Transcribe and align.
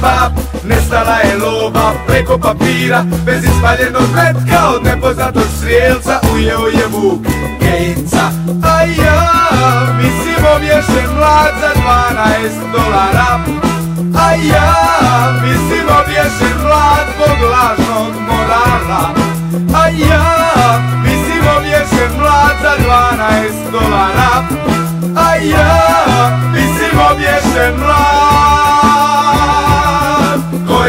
riba 0.00 0.30
Nestala 0.64 1.18
je 1.24 1.36
lova 1.36 1.92
preko 2.06 2.38
papira 2.38 3.04
Bez 3.26 3.44
ispaljenog 3.44 4.08
metka 4.14 4.68
od 4.74 4.84
nepoznatog 4.84 5.46
strijelca 5.58 6.20
Ujeo 6.34 6.66
je 6.66 6.86
vuk 6.86 7.20
Gatesa 7.60 8.30
A 8.62 8.82
ja 8.82 9.30
mislim 9.96 10.44
obješen 10.56 11.16
mlad 11.16 11.54
za 11.60 11.80
12 11.80 12.72
dolara. 12.72 13.40
A 14.16 14.32
ja 14.32 14.74
mislim 15.42 15.86
obješen 16.00 16.62
mlad 16.62 17.06
zbog 17.14 17.50
lažnog 17.50 18.12
morala. 18.28 19.14
A 19.74 19.88
ja 19.88 20.80
mislim 21.04 21.42
obješen 21.56 22.18
mlad 22.18 22.56
za 22.62 22.72
12 22.88 23.72
dolara. 23.72 24.44
A 25.16 25.34
ja 25.34 26.40
mislim 26.52 27.00
obješen 27.10 27.80
mlad 27.80 27.99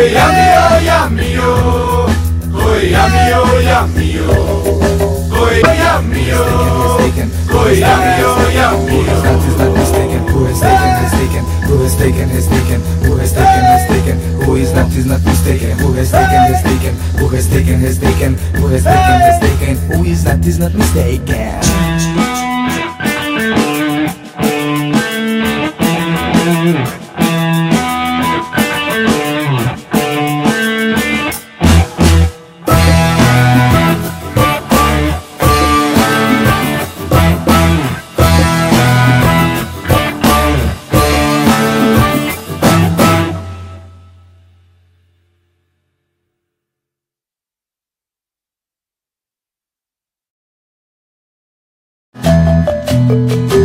Koji 0.01 0.13
jamio, 0.13 0.63
jamio 0.85 1.49
Koji 2.51 2.91
jamio, 2.91 3.41
jamio 3.63 4.27
Koji 5.29 5.61
jamio 5.77 6.41
Koji 7.51 7.79
jamio, 7.79 8.29
jamio 8.53 9.11
Who 10.31 10.45
is 10.49 10.61
taken 10.61 11.01
is 11.85 11.95
taken, 11.95 12.29
is 12.31 12.47
taken. 12.47 12.81
Who 13.03 13.19
is 13.19 13.31
taken 13.31 13.65
is 13.75 13.85
taken. 13.87 14.17
Who 14.45 14.55
is 14.55 14.73
not 14.73 14.91
is 14.91 15.05
not 15.05 15.23
mistaken. 15.23 15.77
Who 15.77 15.93
has 15.93 16.11
taken 16.11 16.51
is 16.51 16.61
taken. 16.63 16.95
Who 17.19 17.35
is 17.35 17.47
taken. 17.47 17.79
Who 17.79 17.85
is 17.85 17.99
taken. 17.99 18.35
Who 19.87 20.03
is 20.03 20.25
not 20.25 20.45
is 20.45 20.57
not 20.59 20.73
mistaken. 20.73 21.61
Show 53.01 53.60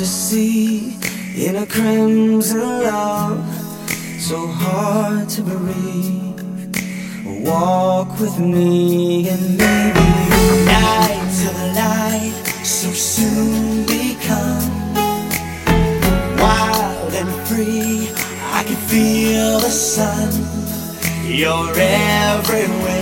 to 0.00 0.06
see 0.06 0.96
in 1.36 1.56
a 1.56 1.66
crimson 1.66 2.60
love. 2.60 3.44
So 4.18 4.46
hard 4.46 5.28
to 5.30 5.42
breathe. 5.42 6.76
Walk 7.44 8.18
with 8.18 8.38
me 8.38 9.28
and 9.28 9.58
maybe 9.58 10.19
free. 17.50 18.08
I 18.58 18.62
can 18.64 18.76
feel 18.88 19.58
the 19.58 19.70
sun. 19.70 20.30
You're 21.26 21.72
everywhere 21.76 22.99